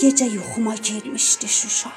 gecə 0.00 0.26
yuxuma 0.36 0.74
girmişdi 0.74 1.48
Şuşa. 1.48 1.92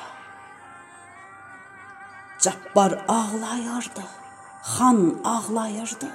Cabbar 2.44 2.92
ağlayırdı, 3.08 4.04
xan 4.64 5.00
ağlayırdı. 5.24 6.10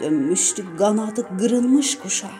Dönmüşdü 0.00 0.76
qanadı 0.78 1.22
qırılmış 1.38 1.90
quşa. 2.02 2.32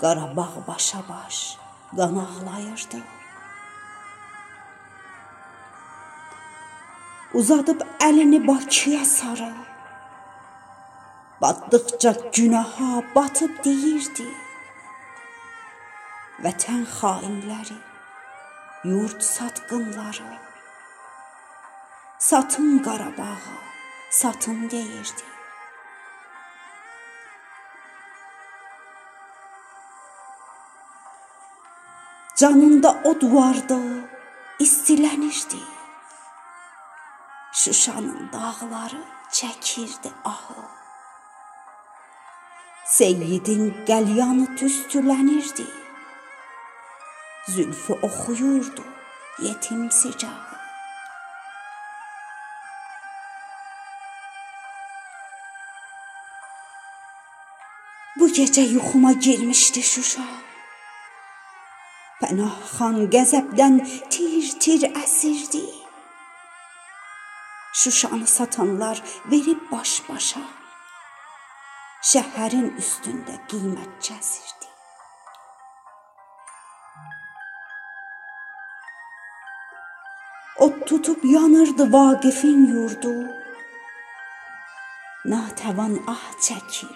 Qarabağ 0.00 0.52
başa 0.68 1.00
baş 1.08 1.36
qan 1.96 2.16
ağlayırdı. 2.26 2.98
Uzadıb 7.34 7.80
əlini 8.06 8.46
Bakıya 8.46 9.04
sarı. 9.04 9.52
Batdıqca 11.40 12.12
günaha 12.34 13.02
batıb 13.14 13.64
deyirdi. 13.64 14.43
Vətən 16.42 16.82
xainləri, 16.90 17.76
yurd 18.84 19.20
satqınları. 19.20 20.38
Satın 22.18 22.78
Qarabağı, 22.78 23.54
satın 24.10 24.70
deyirdi. 24.70 25.22
Canında 32.36 33.02
od 33.04 33.22
vardı, 33.22 33.78
istilənirdi. 34.60 35.62
Şuşanın 37.52 38.30
dağları 38.32 39.04
çəkirdi 39.30 40.10
ahı. 40.24 40.64
Seyyidin 42.84 43.84
qəlyanı 43.86 44.56
tüstülənirdi. 44.58 45.83
Zülfü 47.48 47.92
oxuyurdu 47.92 48.84
yetim 49.38 49.90
sicağı. 49.90 50.54
Bu 58.18 58.28
gecə 58.28 58.64
yuxuma 58.74 59.12
girmişdi 59.12 59.82
Şuşa. 59.82 60.26
Pənah 62.20 62.56
xan 62.74 62.96
qəzəbdən 63.14 63.74
tir-tir 64.12 64.82
əsirdi. 65.02 65.64
Şuşanı 67.80 68.26
satanlar 68.36 69.02
verib 69.30 69.60
baş-başa. 69.72 70.44
Şəhərin 72.10 72.68
üstündə 72.80 73.34
qiymət 73.50 73.92
kəsirdi. 74.06 74.68
Od 80.58 80.86
tutub 80.86 81.24
yanırdı 81.24 81.92
Vaqifin 81.92 82.66
yurdu. 82.66 83.14
Natəvan 85.26 85.94
ah 86.06 86.26
çəkir, 86.46 86.94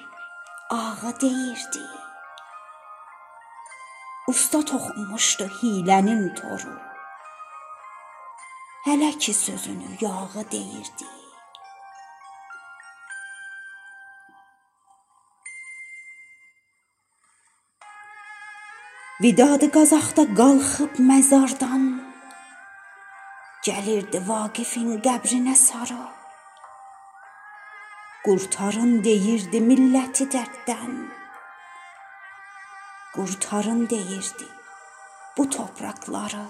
ağa 0.71 1.21
deyirdi. 1.21 1.85
Usta 4.29 4.61
toxunmuşdu 4.71 5.47
hilənin 5.59 6.35
toru. 6.39 6.75
Hələ 8.87 9.19
ki 9.19 9.35
sözünü 9.35 9.91
yağı 10.01 10.51
deyirdi. 10.53 11.07
Vidadı 19.23 19.71
Qazaxda 19.71 20.25
qalxıb 20.39 20.93
məzardan 21.09 21.98
gəlirdi 23.69 24.21
Vaqifin 24.29 24.91
qəbrinə 25.07 25.55
sarı. 25.67 26.05
Qurtarın 28.25 28.93
deyirdi 29.07 29.61
milləti 29.71 30.27
dərddən. 30.35 30.95
Qurtarın 33.15 33.83
deyirdi 33.93 34.49
bu 35.37 35.45
torpaqları. 35.55 36.47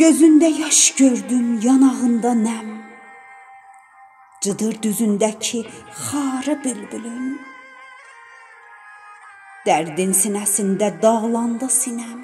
Gözündə 0.00 0.48
yaş 0.62 0.80
gördüm, 1.00 1.46
yanağında 1.62 2.32
nəm. 2.46 2.68
Cıdır 4.42 4.74
düzündəki 4.84 5.60
xarı 6.02 6.54
bülbülün. 6.64 7.40
Dərdin 9.66 10.12
sinəsində 10.14 10.90
dağlandı 11.02 11.66
sinəm. 11.82 12.20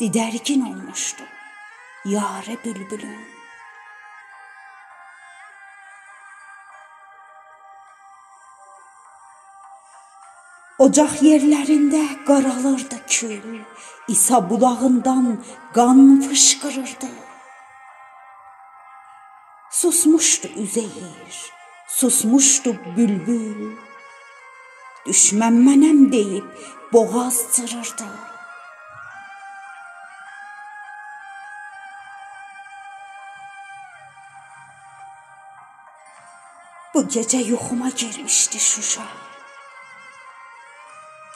Didərgin 0.00 0.62
olmuşdu 0.68 1.24
yarı 2.06 2.54
bülbülün. 2.64 3.24
Ocaq 10.78 11.14
yerlərində 11.24 12.02
qaralırdı 12.28 12.98
kül, 13.08 13.62
İsa 14.08 14.50
bulağından 14.50 15.44
qan 15.74 16.20
fışqırırdı. 16.20 17.10
Susmuşdu 19.70 20.48
Üzeyir, 20.48 21.36
susmuşdu 21.88 22.76
bülbül. 22.96 23.76
Düşmən 25.06 25.56
mənəm 25.66 26.00
deyib 26.12 26.46
boğaz 26.92 27.36
cırırdı. 27.54 28.06
Bu 36.94 37.02
gecə 37.14 37.40
yuxuma 37.52 37.88
girmişdi 37.88 38.58
Şuşa. 38.58 39.06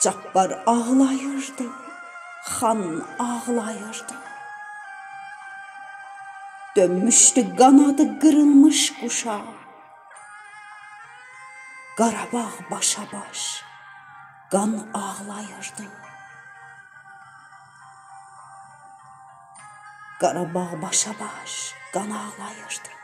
Cabbar 0.01 0.63
ağlayırdı, 0.65 1.67
xan 2.45 3.05
ağlayırdı. 3.19 4.15
Dönmüşdü 6.75 7.55
qanadı 7.55 8.19
qırılmış 8.19 8.93
quşa. 8.99 9.60
Qarabağ 12.01 12.51
başa 12.71 13.01
baş 13.13 13.63
qan 14.51 14.91
ağlayırdı. 14.93 15.83
Qarabağ 20.21 20.81
başa 20.81 21.11
baş 21.19 21.75
qan 21.93 22.09
ağlayırdı. 22.09 23.00